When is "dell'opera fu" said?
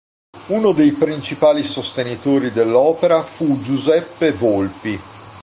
2.51-3.61